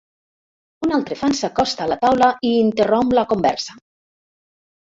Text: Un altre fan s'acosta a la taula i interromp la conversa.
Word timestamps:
Un 0.87 0.95
altre 0.97 1.17
fan 1.19 1.35
s'acosta 1.41 1.85
a 1.85 1.91
la 1.93 1.99
taula 2.07 2.31
i 2.51 2.55
interromp 2.63 3.15
la 3.21 3.27
conversa. 3.35 3.79